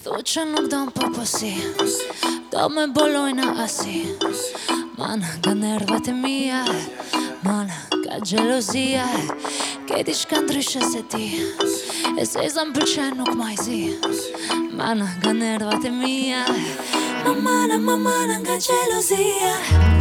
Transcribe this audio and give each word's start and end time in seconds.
Thu 0.00 0.16
që 0.32 0.42
nuk 0.48 0.66
do 0.72 0.78
më 0.86 0.92
poposi 0.96 1.50
Do 2.52 2.68
me 2.72 2.86
bolojna 2.94 3.50
asi 3.64 4.00
Man, 4.96 5.20
ka 5.44 5.52
nervat 5.56 6.08
e 6.08 6.14
mija 6.16 6.62
Man, 7.44 7.68
ka 8.06 8.16
gjelozia 8.24 9.04
Këti 9.90 10.14
shka 10.22 10.40
ndryshë 10.46 10.82
se 10.94 11.00
ti 11.12 11.26
E 12.20 12.24
se 12.32 12.48
nuk 13.18 13.30
majzi 13.36 13.82
Man, 14.72 15.04
ka 15.22 15.32
nervat 15.36 15.84
e 15.84 15.90
mija 15.92 16.44
Ma 17.26 17.32
mana, 17.44 17.76
ma 17.86 17.96
mana, 18.08 18.40
ka 18.46 18.56
gjelozia 18.56 19.24
Ma 19.24 19.56
mana, 19.56 19.64
ka 19.64 19.82
gjelozia 19.84 19.98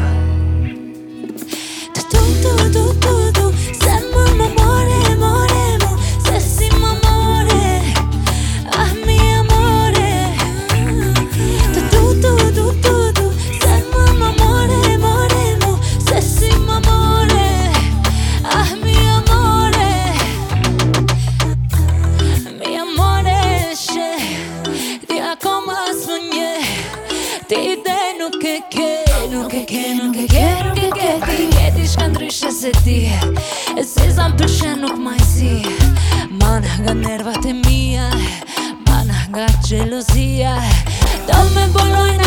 quiero, 28.20 28.38
que 28.38 28.62
quiero, 28.70 29.48
que 29.48 29.66
quiero, 29.66 30.12
que 30.12 30.26
quiero, 30.28 30.74
que 30.74 30.90
quiero, 30.92 31.26
que 31.26 31.48
jediš 31.56 31.96
kam 31.96 32.12
driše 32.14 32.52
se 32.52 32.72
ti 32.84 33.08
Se 33.84 34.12
znam 34.12 34.36
pršenuk 34.38 34.98
maj 34.98 35.20
si 35.22 35.62
Managa 36.32 36.94
nerva 36.94 37.34
te 37.42 37.54
mija 37.54 38.10
Managa 38.88 39.48
čelozija 39.68 40.56
Da 41.28 41.44
me 41.56 41.68
boloj 41.74 42.19